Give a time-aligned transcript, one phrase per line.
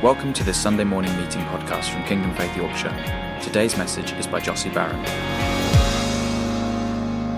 [0.00, 2.94] Welcome to this Sunday morning meeting podcast from Kingdom Faith Yorkshire.
[3.42, 4.94] Today's message is by Jossie Barron.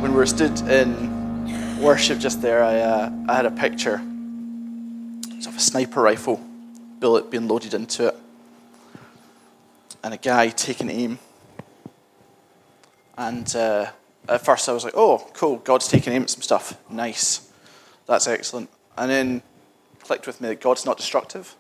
[0.02, 5.56] When we were stood in worship just there, I, uh, I had a picture of
[5.56, 6.38] a sniper rifle,
[6.98, 8.16] bullet being loaded into it,
[10.04, 11.18] and a guy taking aim.
[13.16, 13.90] And uh,
[14.28, 16.78] at first I was like, oh, cool, God's taking aim at some stuff.
[16.90, 17.50] Nice.
[18.04, 18.68] That's excellent.
[18.98, 19.42] And then
[20.02, 21.56] clicked with me that God's not destructive,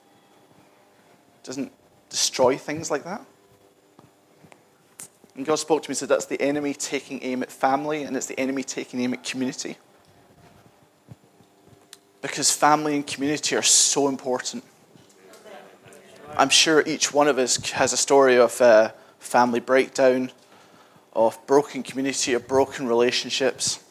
[1.42, 1.72] doesn't
[2.08, 3.24] destroy things like that.
[5.36, 8.16] And God spoke to me and said, That's the enemy taking aim at family, and
[8.16, 9.76] it's the enemy taking aim at community.
[12.20, 14.64] Because family and community are so important.
[16.36, 20.30] I'm sure each one of us has a story of uh, family breakdown,
[21.12, 23.82] of broken community, of broken relationships.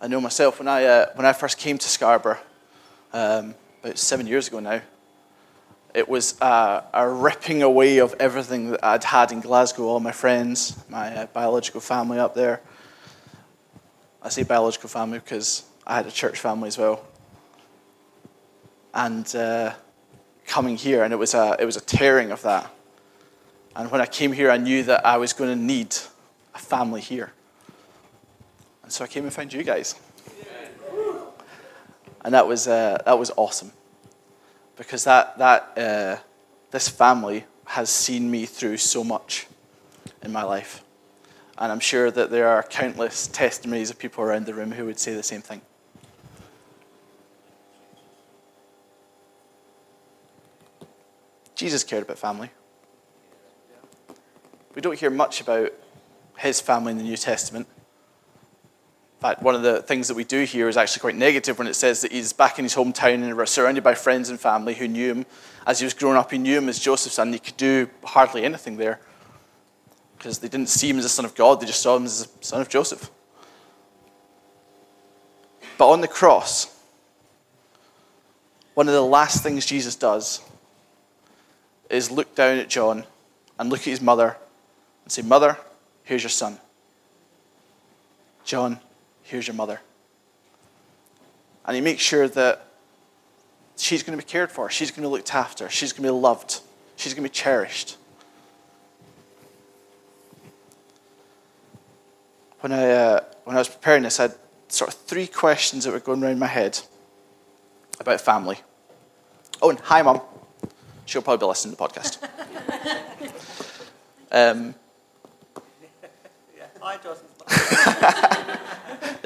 [0.00, 2.38] I know myself when I, uh, when I first came to Scarborough,
[3.12, 3.54] um,
[3.86, 4.82] about seven years ago now,
[5.94, 10.10] it was uh, a ripping away of everything that I'd had in Glasgow, all my
[10.10, 12.60] friends, my uh, biological family up there.
[14.20, 17.04] I say biological family because I had a church family as well.
[18.92, 19.74] And uh,
[20.48, 22.68] coming here, and it was, a, it was a tearing of that.
[23.76, 25.94] And when I came here, I knew that I was going to need
[26.56, 27.32] a family here.
[28.82, 29.94] And so I came and found you guys.
[32.24, 33.72] And that was, uh, that was awesome
[34.76, 36.16] because that, that, uh,
[36.70, 39.46] this family has seen me through so much
[40.22, 40.82] in my life.
[41.58, 44.98] And I'm sure that there are countless testimonies of people around the room who would
[44.98, 45.62] say the same thing.
[51.54, 52.50] Jesus cared about family.
[54.74, 55.72] We don't hear much about
[56.36, 57.66] his family in the New Testament.
[59.26, 61.74] Fact, one of the things that we do here is actually quite negative when it
[61.74, 65.12] says that he's back in his hometown and surrounded by friends and family who knew
[65.12, 65.26] him
[65.66, 66.30] as he was growing up.
[66.30, 67.32] He knew him as Joseph's son.
[67.32, 69.00] He could do hardly anything there
[70.16, 72.28] because they didn't see him as a son of God, they just saw him as
[72.40, 73.10] a son of Joseph.
[75.76, 76.80] But on the cross,
[78.74, 80.40] one of the last things Jesus does
[81.90, 83.02] is look down at John
[83.58, 84.36] and look at his mother
[85.02, 85.58] and say, Mother,
[86.04, 86.60] here's your son.
[88.44, 88.78] John,
[89.26, 89.80] here's your mother.
[91.64, 92.66] And he makes sure that
[93.76, 96.12] she's going to be cared for, she's going to be looked after, she's going to
[96.12, 96.60] be loved,
[96.96, 97.96] she's going to be cherished.
[102.60, 104.34] When I, uh, when I was preparing this, I had
[104.68, 106.80] sort of three questions that were going around my head
[108.00, 108.58] about family.
[109.60, 110.20] Oh, and hi, Mum.
[111.04, 112.22] She'll probably be listening to the podcast.
[114.32, 114.74] um,
[116.56, 118.58] yeah, hi, Jocelyn.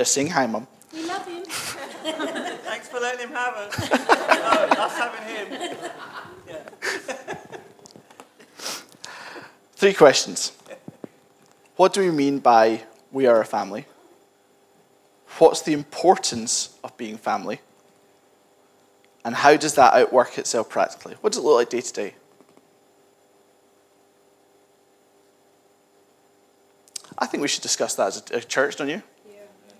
[0.00, 0.66] They're saying hi, Mum.
[0.94, 1.44] We love him.
[1.44, 3.91] Thanks for letting him have us.
[3.91, 3.97] no,
[4.83, 5.78] us having him.
[6.49, 6.62] Yeah.
[9.75, 10.53] Three questions.
[11.77, 13.84] What do we mean by we are a family?
[15.37, 17.60] What's the importance of being family?
[19.22, 21.16] And how does that outwork itself practically?
[21.21, 22.15] What does it look like day to day?
[27.19, 29.03] I think we should discuss that as a, a church, don't you?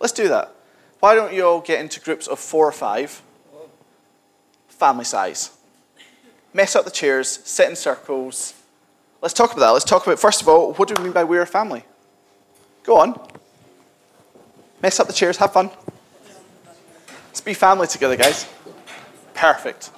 [0.01, 0.53] Let's do that.
[0.99, 3.23] Why don't you all get into groups of four or five,
[4.69, 5.51] family size?
[6.53, 8.55] Mess up the chairs, sit in circles.
[9.23, 9.71] Let's talk about that.
[9.71, 11.85] Let's talk about, first of all, what do we mean by we're a family?
[12.83, 13.21] Go on.
[14.83, 15.71] Mess up the chairs, have fun.
[17.29, 18.49] Let's be family together, guys.
[19.35, 19.91] Perfect.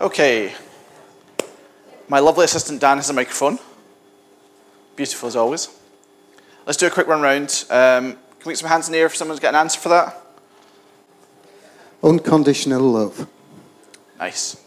[0.00, 0.54] Okay.
[2.08, 3.58] My lovely assistant Dan has a microphone.
[4.96, 5.68] Beautiful as always.
[6.66, 7.64] Let's do a quick run round.
[7.70, 9.88] Um, can we get some hands in the air if someone's got an answer for
[9.88, 10.16] that?
[12.02, 13.28] Unconditional love.
[14.18, 14.62] Nice.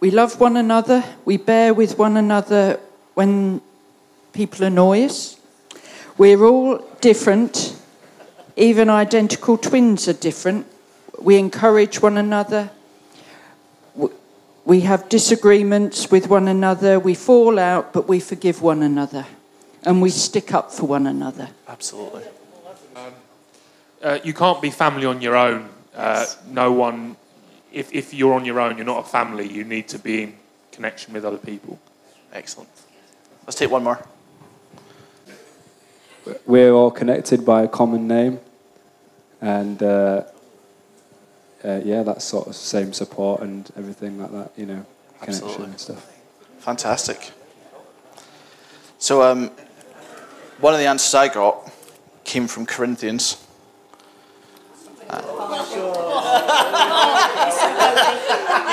[0.00, 1.04] We love one another.
[1.24, 2.80] We bear with one another
[3.14, 3.60] when
[4.32, 5.38] people annoy us.
[6.16, 7.76] We're all different.
[8.56, 10.66] Even identical twins are different.
[11.18, 12.70] We encourage one another.
[14.64, 17.00] We have disagreements with one another.
[17.00, 19.26] We fall out, but we forgive one another.
[19.84, 21.48] And we stick up for one another.
[21.68, 22.22] Absolutely.
[24.02, 25.68] Uh, you can't be family on your own.
[25.94, 27.16] Uh, no one,
[27.72, 29.46] if, if you're on your own, you're not a family.
[29.46, 30.34] You need to be in
[30.72, 31.78] connection with other people.
[32.32, 32.70] Excellent.
[33.46, 34.02] Let's take one more.
[36.46, 38.40] We're all connected by a common name.
[39.40, 40.24] And uh,
[41.64, 44.86] uh, yeah, that's sort of same support and everything like that, you know,
[45.20, 45.64] connection Absolutely.
[45.64, 46.16] and stuff.
[46.58, 47.32] Fantastic.
[48.98, 49.50] So, um,
[50.60, 51.72] one of the answers I got
[52.22, 53.44] came from Corinthians.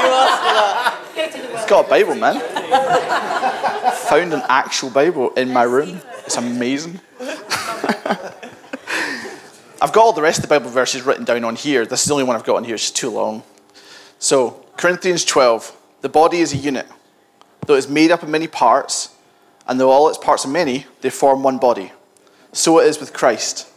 [0.10, 2.40] Uh, it's got a Bible, man.
[4.10, 6.00] Found an actual Bible in my room.
[6.26, 7.00] It's amazing.
[9.82, 11.86] I've got all the rest of the Bible verses written down on here.
[11.86, 12.76] This is the only one I've got on here.
[12.76, 13.44] It's just too long.
[14.20, 15.76] So, Corinthians 12.
[16.02, 16.88] The body is a unit.
[17.66, 19.10] Though it's made up of many parts,
[19.68, 21.92] and though all its parts are many, they form one body.
[22.54, 23.68] So it is with Christ.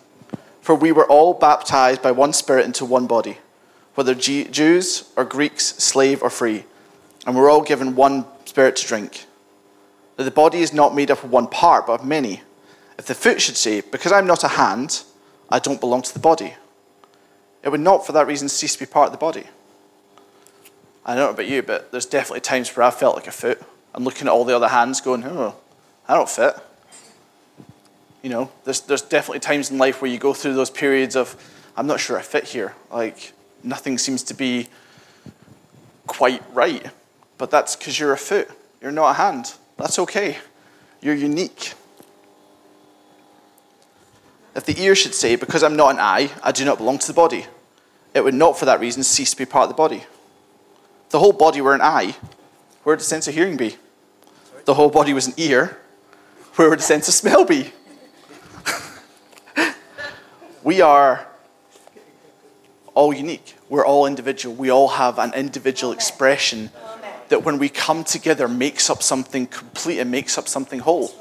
[0.60, 3.38] For we were all baptized by one Spirit into one body,
[3.94, 6.64] whether Jews or Greeks, slave or free,
[7.26, 9.26] and we're all given one Spirit to drink.
[10.16, 12.42] That the body is not made up of one part, but of many.
[12.98, 15.02] If the foot should say, Because I'm not a hand,
[15.48, 16.54] I don't belong to the body,
[17.62, 19.44] it would not for that reason cease to be part of the body.
[21.04, 23.60] I don't know about you, but there's definitely times where I felt like a foot.
[23.94, 25.56] I'm looking at all the other hands going, oh,
[26.08, 26.54] I don't fit.
[28.22, 31.36] You know, there's, there's definitely times in life where you go through those periods of,
[31.76, 32.74] I'm not sure I fit here.
[32.90, 33.32] Like,
[33.62, 34.68] nothing seems to be
[36.06, 36.84] quite right.
[37.38, 38.50] But that's because you're a foot,
[38.82, 39.54] you're not a hand.
[39.76, 40.36] That's okay.
[41.00, 41.72] You're unique.
[44.54, 47.06] If the ear should say, Because I'm not an eye, I do not belong to
[47.06, 47.46] the body,
[48.12, 50.04] it would not for that reason cease to be part of the body.
[51.10, 52.16] the whole body were an eye,
[52.82, 53.76] where would the sense of hearing be?
[54.64, 55.78] the whole body was an ear,
[56.56, 57.72] where would the sense of smell be?
[60.62, 61.26] we are
[62.94, 63.56] all unique.
[63.68, 64.54] We're all individual.
[64.54, 66.70] We all have an individual expression
[67.28, 71.12] that when we come together makes up something complete and makes up something whole.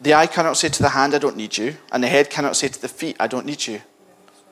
[0.00, 2.56] The eye cannot say to the hand, I don't need you, and the head cannot
[2.56, 3.80] say to the feet, I don't need you.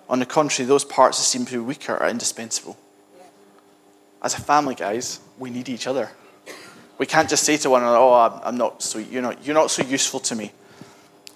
[0.08, 2.76] On the contrary, those parts that seem to be weaker are indispensable.
[4.22, 6.10] As a family, guys, we need each other.
[6.98, 9.70] We can't just say to one another, "Oh, I'm not so you're not you're not
[9.70, 10.52] so useful to me,"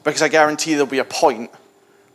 [0.05, 1.51] because I guarantee there'll be a point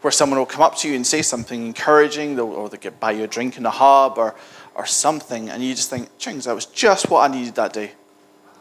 [0.01, 3.11] where someone will come up to you and say something encouraging, or they get buy
[3.11, 4.35] you a drink in the hub or
[4.73, 7.91] or something, and you just think, "Chings, that was just what I needed that day,"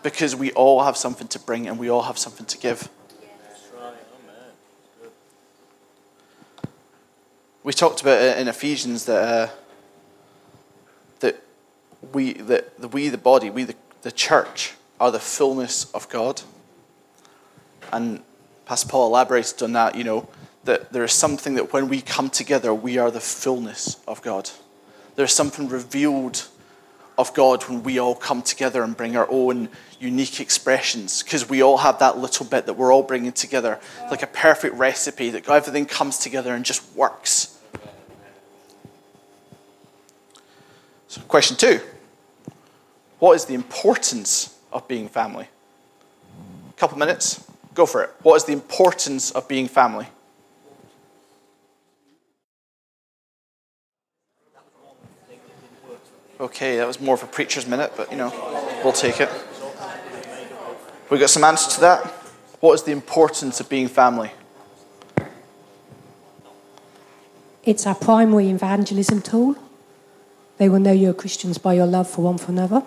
[0.03, 2.89] because we all have something to bring and we all have something to give.
[7.63, 9.49] We talked about it in Ephesians that uh,
[11.21, 11.43] that
[12.13, 16.43] we that the, we the body we the, the church are the fullness of God.
[17.91, 18.23] And
[18.67, 19.97] Pastor Paul elaborated on that.
[19.97, 20.29] You know
[20.65, 24.51] that there is something that when we come together, we are the fullness of God.
[25.17, 26.47] There's something revealed
[27.17, 29.69] of God when we all come together and bring our own
[29.99, 33.79] unique expressions because we all have that little bit that we're all bringing together
[34.11, 37.55] like a perfect recipe that everything comes together and just works
[41.15, 41.81] So, question two
[43.25, 45.49] What is the importance of being family?
[46.69, 47.43] A couple minutes,
[47.73, 48.11] go for it.
[48.23, 50.07] What is the importance of being family?
[56.39, 58.31] Okay, that was more of a preacher's minute, but you know,
[58.85, 59.31] we'll take it.
[61.09, 62.05] We got some answers to that.
[62.61, 64.33] What is the importance of being family?
[67.65, 69.57] It's our primary evangelism tool.
[70.59, 72.85] They will know you're Christians by your love for one for another.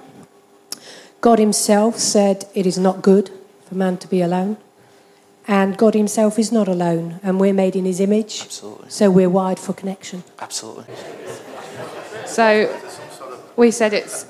[1.22, 3.32] God Himself said it is not good
[3.66, 4.58] for man to be alone.
[5.48, 8.42] And God Himself is not alone, and we're made in His image.
[8.44, 8.90] Absolutely.
[8.90, 10.24] So we're wired for connection.
[10.40, 10.86] Absolutely.
[12.26, 12.78] So
[13.56, 14.26] we said it's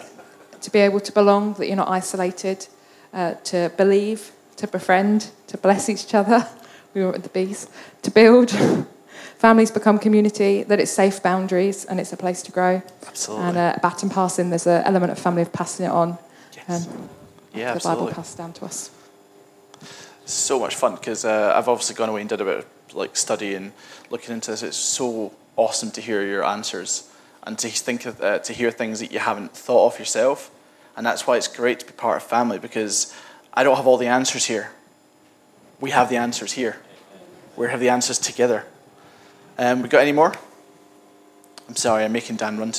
[0.61, 2.67] to be able to belong, that you're not isolated,
[3.13, 6.47] uh, to believe, to befriend, to bless each other.
[6.93, 7.67] We were at the bees.
[8.03, 8.49] To build.
[9.37, 12.81] families become community, that it's safe boundaries and it's a place to grow.
[13.05, 13.45] Absolutely.
[13.45, 16.17] And uh, baton passing, there's an element of family of passing it on.
[16.67, 16.87] Yes.
[16.87, 17.09] Um,
[17.53, 18.03] yeah, the absolutely.
[18.05, 18.91] Bible passed down to us.
[20.25, 23.15] so much fun because uh, I've obviously gone away and did a bit of like
[23.15, 23.71] study and
[24.09, 24.63] looking into this.
[24.63, 27.09] It's so awesome to hear your answers
[27.43, 30.51] and to think of, uh, to hear things that you haven't thought of yourself.
[30.95, 33.13] And that's why it's great to be part of family because
[33.53, 34.71] I don't have all the answers here.
[35.79, 36.77] We have the answers here.
[37.55, 38.65] We have the answers together.
[39.57, 40.33] Um, we got any more?
[41.67, 42.73] I'm sorry, I'm making Dan run.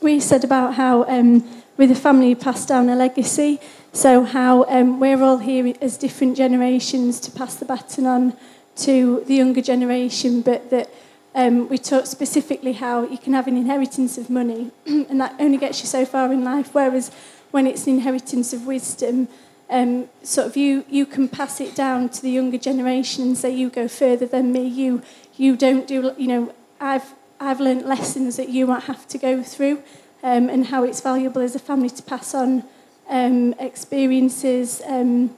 [0.00, 3.60] We said about how um, with a family you pass down a legacy.
[3.92, 8.36] So how um, we're all here as different generations to pass the baton on
[8.76, 10.88] to the younger generation, but that
[11.34, 15.58] um, we talked specifically how you can have an inheritance of money, and that only
[15.58, 16.74] gets you so far in life.
[16.74, 17.10] Whereas
[17.50, 19.28] when it's an inheritance of wisdom,
[19.68, 23.54] um, sort of you you can pass it down to the younger generation and say
[23.54, 24.66] you go further than me.
[24.66, 25.02] You
[25.36, 29.42] you don't do, you know, I've, I've learned lessons that you might have to go
[29.42, 29.82] through
[30.22, 32.64] um, and how it's valuable as a family to pass on
[33.08, 34.82] um, experiences.
[34.86, 35.36] Um,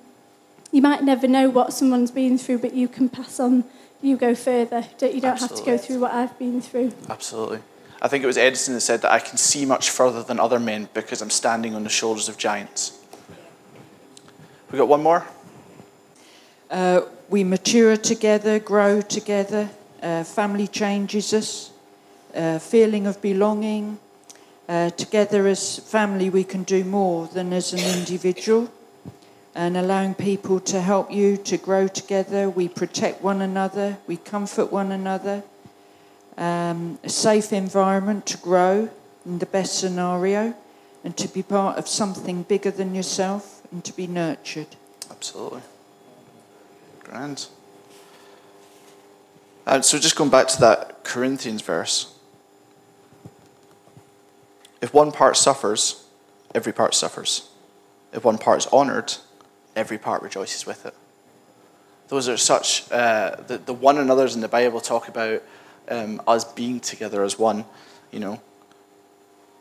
[0.72, 3.64] you might never know what someone's been through, but you can pass on,
[4.02, 4.84] you go further.
[5.00, 6.92] You don't have to go through what I've been through.
[7.08, 7.60] Absolutely.
[8.02, 10.60] I think it was Edison that said that I can see much further than other
[10.60, 13.00] men because I'm standing on the shoulders of giants.
[14.70, 15.26] We got one more?
[16.70, 19.70] Uh, we mature together, grow together,
[20.02, 21.70] uh, family changes us,
[22.34, 23.98] uh, feeling of belonging.
[24.66, 28.71] Uh, together as family, we can do more than as an individual.
[29.54, 34.73] And allowing people to help you to grow together, we protect one another, we comfort
[34.73, 35.44] one another.
[36.37, 38.88] Um, a safe environment to grow
[39.25, 40.54] in the best scenario,
[41.04, 44.76] and to be part of something bigger than yourself, and to be nurtured.
[45.11, 45.62] Absolutely.
[47.04, 47.47] Grand.
[49.66, 52.13] And so just going back to that Corinthians verse.
[54.84, 56.04] If one part suffers,
[56.54, 57.48] every part suffers.
[58.12, 59.14] If one part is honoured,
[59.74, 60.92] every part rejoices with it.
[62.08, 65.42] Those are such, uh, the, the one another's in the Bible talk about
[65.88, 67.64] um, us being together as one,
[68.12, 68.42] you know.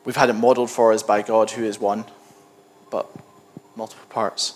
[0.03, 2.03] We've had it modeled for us by God, who is one,
[2.91, 3.09] but
[3.77, 4.55] multiple parts.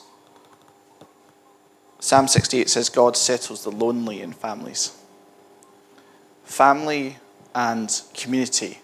[2.00, 5.02] Psalm 68 says, God settles the lonely in families.
[6.44, 7.20] Family
[7.56, 8.82] and community,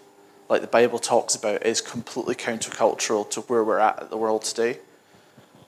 [0.48, 4.42] like the Bible talks about, is completely countercultural to where we're at in the world
[4.42, 4.78] today.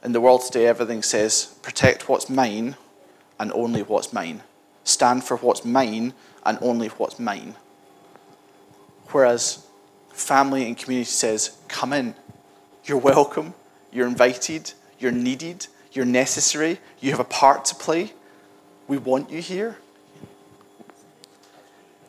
[0.05, 2.77] In the world today, everything says, protect what's mine
[3.39, 4.43] and only what's mine.
[4.85, 6.15] Stand for what's mine
[6.45, 7.55] and only what's mine.
[9.11, 9.67] Whereas
[10.11, 12.15] family and community says, come in.
[12.85, 13.55] You're welcome.
[13.91, 14.73] You're invited.
[14.99, 15.67] You're needed.
[15.93, 16.79] You're necessary.
[17.01, 18.13] You have a part to play.
[18.87, 19.79] We want you here.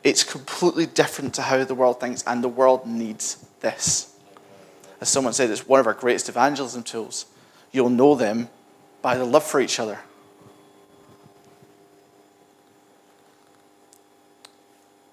[0.08, 4.16] It's completely different to how the world thinks, and the world needs this.
[5.02, 7.26] As someone said, it's one of our greatest evangelism tools.
[7.72, 8.48] You'll know them
[9.02, 9.98] by the love for each other.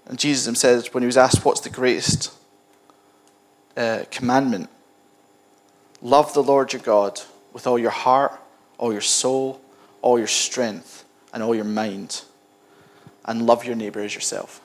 [0.05, 2.31] And Jesus himself, when he was asked what's the greatest
[3.75, 4.69] uh, commandment,
[6.01, 7.19] love the Lord your God
[7.51, 8.39] with all your heart,
[8.77, 9.59] all your soul,
[10.01, 12.23] all your strength, and all your mind,
[13.25, 14.61] and love your neighbor as yourself.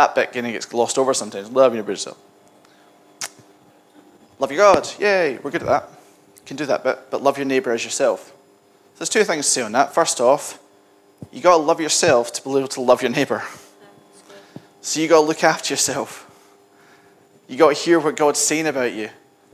[0.00, 1.50] That bit kind of gets glossed over sometimes.
[1.50, 2.16] Love your neighbor yourself.
[4.38, 4.88] Love your God.
[4.98, 5.90] Yay, we're good at that.
[6.46, 8.28] Can do that bit, but love your neighbor as yourself.
[8.28, 8.34] So
[8.96, 9.92] there's two things to say on that.
[9.92, 10.58] First off,
[11.30, 13.42] you got to love yourself to be able to love your neighbor.
[14.80, 16.26] So you got to look after yourself.
[17.46, 19.10] You got to hear what God's saying about you,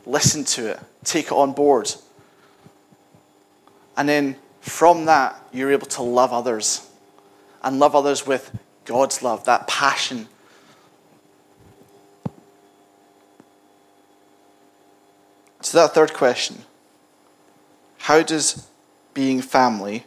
[0.07, 1.93] listen to it, take it on board.
[3.97, 6.89] And then from that, you're able to love others
[7.65, 10.29] and love others with God's love, that passion.
[15.67, 16.59] So, that third question
[17.99, 18.69] how does
[19.15, 20.05] being family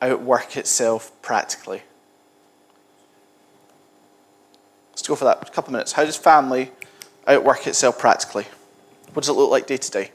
[0.00, 1.82] outwork itself practically?
[4.92, 5.46] Let's go for that.
[5.46, 5.92] A couple of minutes.
[5.92, 6.70] How does family
[7.26, 8.46] outwork itself practically?
[9.12, 10.12] What does it look like day to day?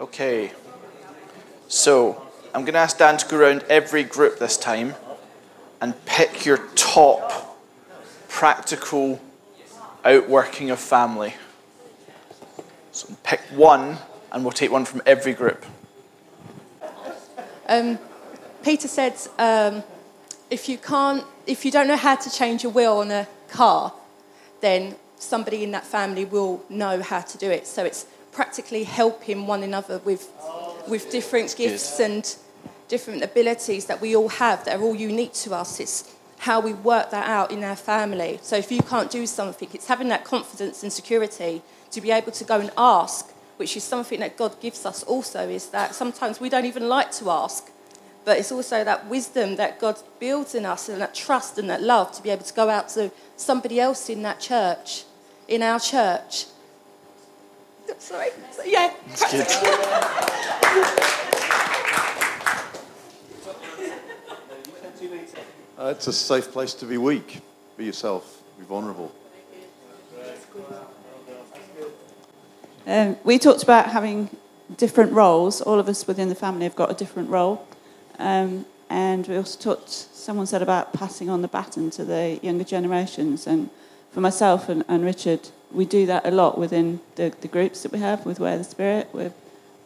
[0.00, 0.52] Okay.
[1.68, 4.94] So, I'm going to ask Dan to go around every group this time
[5.82, 7.58] and pick your top
[8.28, 9.20] practical
[10.08, 11.34] outworking of family.
[12.92, 13.98] So, pick one,
[14.32, 15.64] and we'll take one from every group.
[17.68, 17.98] Um,
[18.62, 19.84] Peter said, um,
[20.50, 23.92] if you can't, if you don't know how to change a wheel on a car,
[24.60, 27.66] then somebody in that family will know how to do it.
[27.66, 30.32] So it's practically helping one another with
[30.88, 32.36] with different gifts and
[32.88, 35.80] different abilities that we all have that are all unique to us.
[35.80, 38.38] It's how we work that out in our family.
[38.42, 42.32] So if you can't do something, it's having that confidence and security to be able
[42.32, 46.40] to go and ask, which is something that God gives us also, is that sometimes
[46.40, 47.70] we don't even like to ask.
[48.24, 51.82] But it's also that wisdom that God builds in us and that trust and that
[51.82, 55.04] love to be able to go out to somebody else in that church,
[55.48, 56.46] in our church.
[57.98, 58.28] Sorry.
[58.66, 58.92] Yeah.
[65.78, 67.40] Uh, it's a safe place to be weak.
[67.76, 68.42] Be yourself.
[68.58, 69.14] Be vulnerable.
[72.84, 74.28] Um, we talked about having
[74.76, 75.60] different roles.
[75.60, 77.64] All of us within the family have got a different role.
[78.18, 82.64] Um, and we also talked, someone said about passing on the baton to the younger
[82.64, 83.46] generations.
[83.46, 83.70] And
[84.10, 87.92] for myself and, and Richard, we do that a lot within the, the groups that
[87.92, 89.10] we have with Where the Spirit.
[89.12, 89.32] We're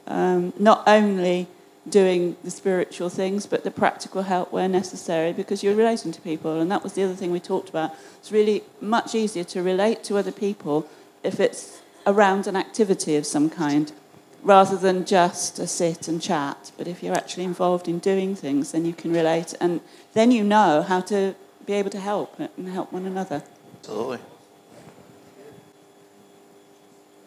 [0.07, 1.49] um, not only
[1.89, 6.61] doing the spiritual things, but the practical help where necessary because you're relating to people.
[6.61, 7.93] And that was the other thing we talked about.
[8.19, 10.89] It's really much easier to relate to other people
[11.23, 13.93] if it's around an activity of some kind
[14.45, 16.73] rather than just a sit and chat.
[16.77, 19.55] But if you're actually involved in doing things, then you can relate.
[19.61, 19.81] And
[20.15, 21.35] then you know how to
[21.67, 23.43] be able to help and help one another.
[23.81, 24.19] Absolutely.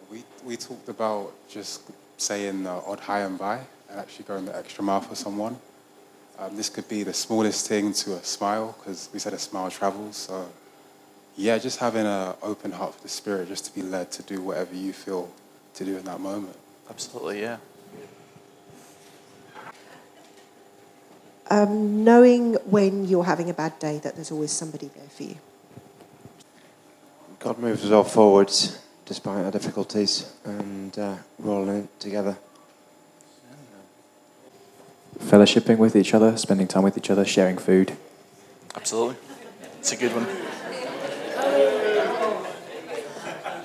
[0.10, 1.82] We, we talked about just
[2.18, 5.58] saying the odd hi and bye and actually going the extra mile for someone.
[6.38, 9.72] Um, this could be the smallest thing to a smile because we said a smile
[9.72, 10.18] travels.
[10.18, 10.50] So,
[11.38, 14.42] yeah, just having an open heart for the Spirit just to be led to do
[14.42, 15.30] whatever you feel
[15.76, 16.56] to do in that moment.
[16.90, 17.58] Absolutely, yeah.
[21.50, 25.36] Um, knowing when you're having a bad day that there's always somebody there for you.
[27.40, 32.36] God moves us all forwards despite our difficulties, and uh, we're all in it together.
[35.36, 37.92] Fellowshipping with each other, spending time with each other, sharing food.
[38.74, 39.18] Absolutely.
[39.80, 40.26] It's a good one.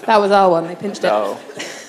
[0.05, 0.67] That was our one.
[0.67, 1.13] They pinched it.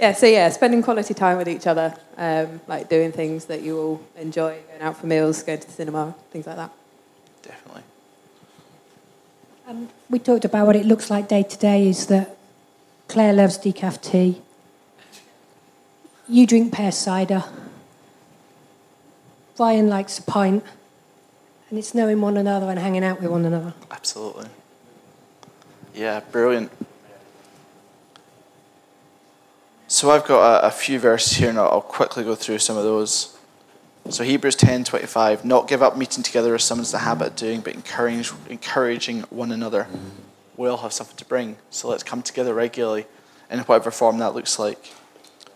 [0.00, 3.78] Yeah, so yeah, spending quality time with each other, um, like doing things that you
[3.78, 6.72] all enjoy, going out for meals, going to the cinema, things like that.
[7.42, 7.82] Definitely.
[9.68, 12.34] Um, we talked about what it looks like day to day is that
[13.08, 14.40] Claire loves decaf tea.
[16.26, 17.44] You drink pear cider.
[19.56, 20.64] Brian likes a pint.
[21.70, 23.74] And it's knowing one another and hanging out with one another.
[23.90, 24.46] Absolutely.
[25.94, 26.70] Yeah, brilliant.
[29.86, 32.84] So I've got a, a few verses here, and I'll, quickly go through some of
[32.84, 33.36] those.
[34.08, 37.28] So Hebrews ten twenty five, not give up meeting together as some is the habit
[37.28, 39.86] of doing, but encourage, encouraging one another.
[40.56, 43.06] We all have something to bring, so let's come together regularly,
[43.50, 44.92] in whatever form that looks like.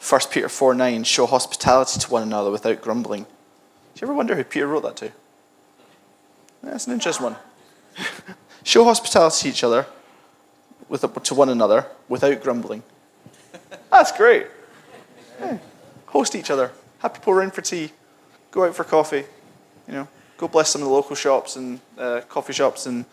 [0.07, 3.27] 1 Peter four nine, show hospitality to one another without grumbling.
[3.95, 5.13] Do you ever wonder who Peter wrote that to?
[6.63, 7.37] That's an interesting one.
[8.65, 9.87] show hospitality to each other,
[10.89, 12.83] with, to one another, without grumbling.
[13.91, 14.47] That's great.
[15.41, 15.59] Yeah.
[16.07, 16.73] Host each other.
[16.99, 17.93] Have people around for tea.
[18.50, 19.25] Go out for coffee.
[19.87, 23.04] You know, go bless some of the local shops and uh, coffee shops and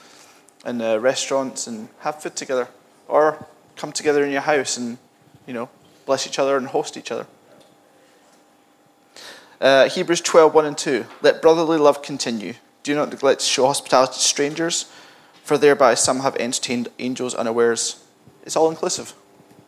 [0.64, 2.68] and uh, restaurants and have food together,
[3.08, 4.98] or come together in your house and
[5.48, 5.70] you know
[6.06, 7.26] bless each other and host each other.
[9.62, 11.06] Uh, Hebrews 12, 1 and 2.
[11.22, 12.56] Let brotherly love continue.
[12.82, 14.92] Do not neglect to show hospitality to strangers,
[15.44, 18.04] for thereby some have entertained angels unawares.
[18.44, 19.14] It's all inclusive.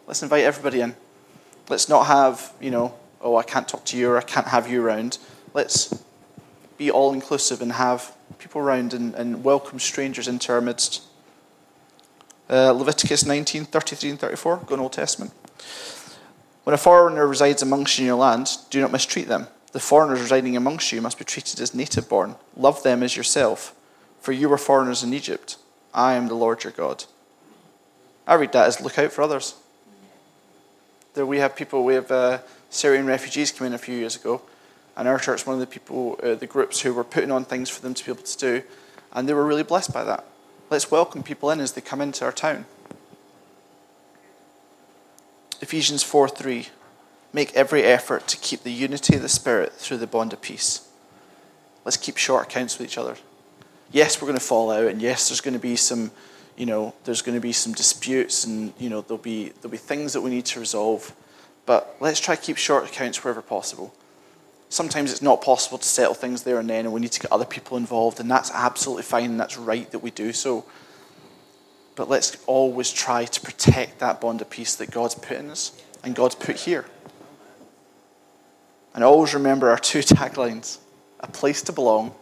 [0.08, 0.96] Let's invite everybody in.
[1.70, 4.68] Let's not have, you know, oh, I can't talk to you or I can't have
[4.68, 5.20] you around.
[5.54, 6.04] Let's
[6.80, 11.04] be all inclusive and have people around and, and welcome strangers into our midst.
[12.50, 15.32] Uh, Leviticus 19, 33 and 34, go in Old Testament.
[16.64, 19.48] When a foreigner resides amongst you in your land, do not mistreat them.
[19.74, 22.36] The foreigners residing amongst you must be treated as native born.
[22.56, 23.76] Love them as yourself,
[24.22, 25.58] for you were foreigners in Egypt.
[25.94, 27.06] I am the Lord your God.
[28.28, 29.56] I read that as look out for others.
[31.16, 34.44] There we have people, we have uh, Syrian refugees come in a few years ago,
[34.96, 37.70] and our church, one of the people, uh, the groups who were putting on things
[37.70, 38.64] for them to be able to do,
[39.12, 40.26] and they were really blessed by that.
[40.70, 42.66] Let's welcome people in as they come into our town.
[45.62, 46.68] Ephesians 4 3.
[47.34, 50.88] Make every effort to keep the unity of the Spirit through the bond of peace.
[51.84, 53.18] Let's keep short accounts with each other.
[53.92, 56.12] Yes, we're going to fall out, and yes, there's going to be some,
[56.56, 59.78] you know, there's going to be some disputes, and you know, there'll be there'll be
[59.78, 61.16] things that we need to resolve.
[61.66, 63.94] But let's try to keep short accounts wherever possible.
[64.70, 67.32] Sometimes it's not possible to settle things there and then, and we need to get
[67.32, 70.66] other people involved, and that's absolutely fine, and that's right that we do so.
[71.96, 75.80] But let's always try to protect that bond of peace that God's put in us
[76.04, 76.86] and God's put here.
[78.94, 80.80] And always remember our two taglines
[81.20, 82.14] a place to belong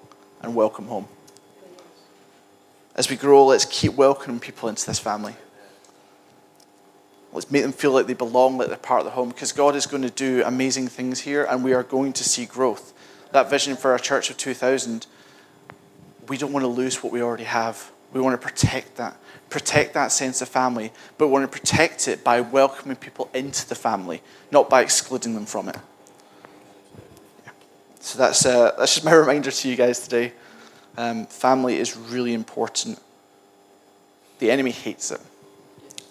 [0.42, 1.08] and welcome home.
[2.96, 5.34] As we grow, let's keep welcoming people into this family.
[7.34, 9.76] Let's make them feel like they belong, like they're part of the home, because God
[9.76, 12.94] is going to do amazing things here and we are going to see growth.
[13.32, 15.08] That vision for our church of 2000,
[16.28, 17.92] we don't want to lose what we already have.
[18.12, 19.16] We want to protect that,
[19.50, 23.68] protect that sense of family, but we want to protect it by welcoming people into
[23.68, 25.78] the family, not by excluding them from it.
[28.02, 30.34] So that's, uh, that's just my reminder to you guys today.
[30.98, 33.00] Um, family is really important.
[34.40, 35.22] The enemy hates it.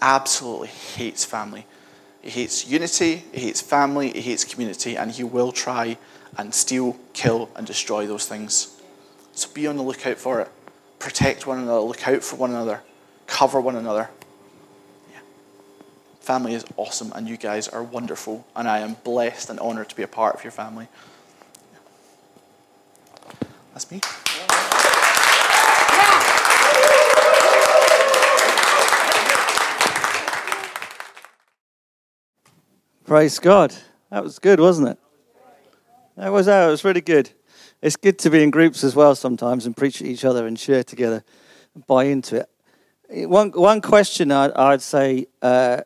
[0.01, 1.67] Absolutely hates family.
[2.23, 5.97] He hates unity, he hates family, he hates community, and he will try
[6.37, 8.81] and steal, kill, and destroy those things.
[9.33, 10.49] So be on the lookout for it.
[10.99, 12.83] Protect one another, look out for one another,
[13.27, 14.11] cover one another.
[15.13, 15.21] Yeah.
[16.21, 19.97] Family is awesome, and you guys are wonderful, and I am blessed and honored to
[19.97, 20.89] be a part of your family.
[23.73, 24.01] That's me.
[33.05, 33.75] Praise God.
[34.11, 34.99] That was good, wasn't it?
[36.17, 36.69] That was that.
[36.69, 37.31] It was really good.
[37.83, 40.59] it's good to be in groups as well sometimes and preach at each other and
[40.59, 41.25] share together
[41.75, 42.37] and buy into
[43.09, 43.29] it.
[43.29, 45.83] One, one question I'd, I'd say uh,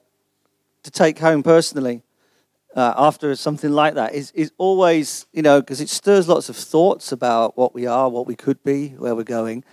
[0.83, 2.03] to take home personally
[2.75, 6.57] uh, after something like that is, is always, you know, because it stirs lots of
[6.57, 9.65] thoughts about what we are, what we could be, where we're going.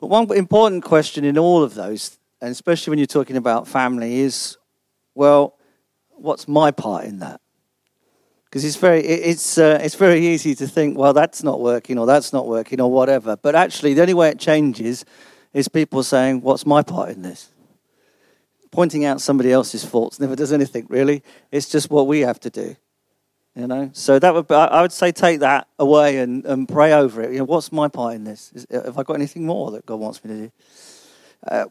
[0.00, 4.20] But one important question in all of those, and especially when you're talking about family,
[4.20, 4.58] is,
[5.14, 5.56] well,
[6.10, 7.40] what's my part in that?
[8.46, 12.06] Because it's very, it's, uh, it's very easy to think, well, that's not working, or
[12.06, 13.36] that's not working, or whatever.
[13.36, 15.04] But actually, the only way it changes
[15.52, 17.48] is people saying, what's my part in this?
[18.74, 21.22] Pointing out somebody else's faults never does anything, really.
[21.52, 22.74] It's just what we have to do.
[23.54, 26.92] You know, so that would be, I would say take that away and, and pray
[26.92, 27.30] over it.
[27.30, 28.50] You know, what's my part in this?
[28.52, 30.52] Is, have I got anything more that God wants me to do?
[31.46, 31.64] Uh,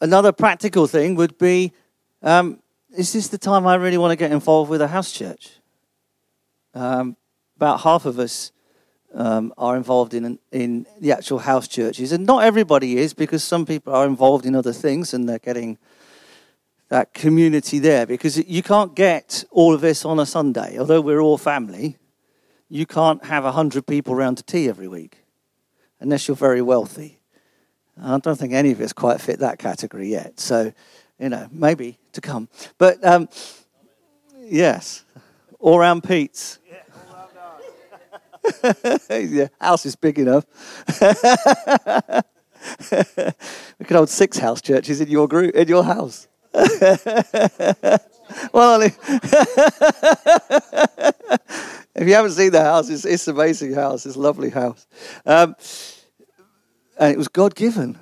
[0.00, 1.72] another practical thing would be:
[2.20, 2.60] um,
[2.96, 5.52] Is this the time I really want to get involved with a house church?
[6.74, 7.16] Um,
[7.54, 8.50] about half of us
[9.14, 13.64] um, are involved in in the actual house churches, and not everybody is because some
[13.64, 15.78] people are involved in other things and they're getting
[16.94, 20.78] that community there because you can't get all of this on a Sunday.
[20.78, 21.98] Although we're all family,
[22.68, 25.24] you can't have 100 people around to tea every week
[25.98, 27.18] unless you're very wealthy.
[28.00, 30.38] I don't think any of us quite fit that category yet.
[30.38, 30.72] So,
[31.18, 32.48] you know, maybe to come.
[32.78, 33.28] But um,
[34.38, 35.04] yes,
[35.58, 36.60] all round Pete's.
[39.10, 40.44] yeah, house is big enough.
[43.80, 46.28] we could hold six house churches in your group, in your house.
[48.52, 48.96] well, if
[51.96, 54.06] you haven't seen the house, it's, it's an amazing house.
[54.06, 54.86] It's a lovely house.
[55.26, 55.56] Um,
[56.96, 57.98] and it was God given.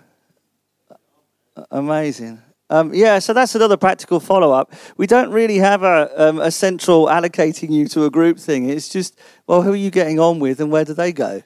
[1.71, 2.43] Amazing.
[2.69, 4.75] Um, yeah, so that's another practical follow up.
[4.99, 8.69] We don't really have a, um, a central allocating you to a group thing.
[8.69, 11.43] It's just, well, who are you getting on with and where do they go?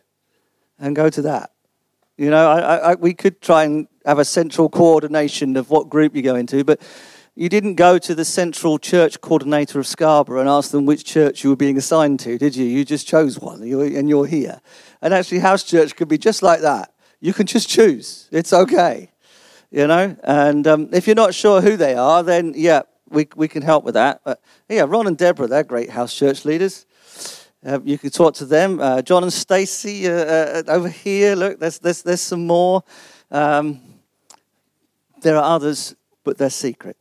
[0.78, 1.52] And go to that.
[2.16, 6.14] You know, I, I, we could try and have a central coordination of what group
[6.14, 6.80] you go into, but
[7.34, 11.44] you didn't go to the central church coordinator of Scarborough and ask them which church
[11.44, 12.64] you were being assigned to, did you?
[12.64, 14.60] You just chose one and you're here.
[15.02, 16.94] And actually, house church could be just like that.
[17.20, 18.28] You can just choose.
[18.30, 19.10] It's okay.
[19.70, 20.16] You know?
[20.22, 23.84] And um, if you're not sure who they are, then yeah, we, we can help
[23.84, 24.20] with that.
[24.24, 26.86] But yeah, Ron and Deborah, they're great house church leaders.
[27.64, 28.80] Uh, you can talk to them.
[28.80, 31.34] Uh, John and Stacey uh, uh, over here.
[31.34, 32.84] Look, there's, there's, there's some more.
[33.30, 33.80] Um,
[35.26, 36.96] there are others, but they're secret.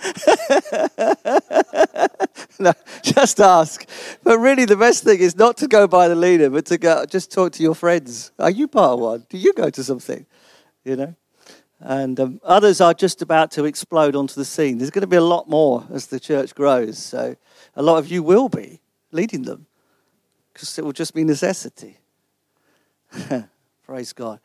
[2.58, 3.86] no, just ask.
[4.22, 7.04] But really, the best thing is not to go by the leader, but to go
[7.06, 8.32] just talk to your friends.
[8.38, 9.26] Are you part of one?
[9.28, 10.26] Do you go to something?
[10.84, 11.14] You know.
[11.80, 14.76] And um, others are just about to explode onto the scene.
[14.76, 16.98] There's going to be a lot more as the church grows.
[16.98, 17.36] So
[17.74, 18.80] a lot of you will be
[19.12, 19.66] leading them
[20.52, 21.96] because it will just be necessity.
[23.86, 24.40] Praise God.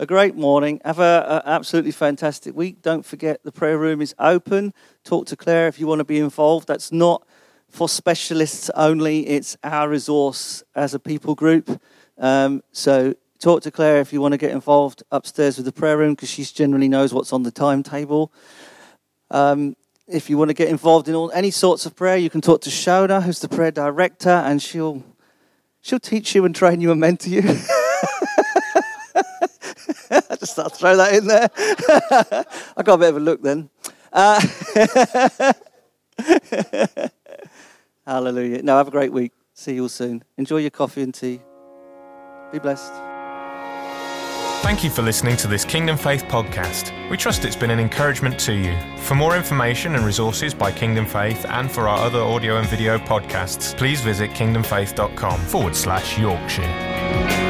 [0.00, 0.80] A great morning.
[0.84, 2.82] Have an absolutely fantastic week.
[2.82, 4.72] Don't forget the prayer room is open.
[5.02, 6.68] Talk to Claire if you want to be involved.
[6.68, 7.26] That's not
[7.68, 11.82] for specialists only, it's our resource as a people group.
[12.16, 15.98] Um, so talk to Claire if you want to get involved upstairs with the prayer
[15.98, 18.32] room because she generally knows what's on the timetable.
[19.32, 19.74] Um,
[20.06, 22.60] if you want to get involved in all, any sorts of prayer, you can talk
[22.62, 25.02] to Shona, who's the prayer director, and she'll
[25.82, 27.42] she'll teach you and train you and mentor you.
[30.30, 31.50] I just thought I'd throw that in there.
[32.76, 33.70] I got a bit of a look then.
[34.12, 34.40] Uh,
[38.06, 38.62] hallelujah.
[38.62, 39.32] Now, have a great week.
[39.54, 40.22] See you all soon.
[40.36, 41.40] Enjoy your coffee and tea.
[42.52, 42.92] Be blessed.
[44.62, 46.92] Thank you for listening to this Kingdom Faith podcast.
[47.10, 48.76] We trust it's been an encouragement to you.
[48.98, 52.98] For more information and resources by Kingdom Faith and for our other audio and video
[52.98, 57.47] podcasts, please visit kingdomfaith.com forward slash Yorkshire.